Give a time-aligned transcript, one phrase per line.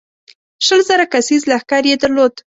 [0.65, 2.33] شل زره کسیز لښکر یې درلود.